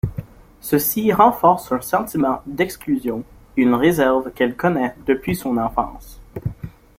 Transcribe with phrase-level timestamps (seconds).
[0.61, 3.23] Ceci renforce un sentiment d’exclusion
[3.55, 6.19] et une réserve qu’elle connaît depuis son enfance.